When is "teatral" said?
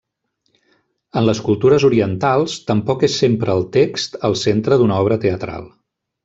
5.29-5.71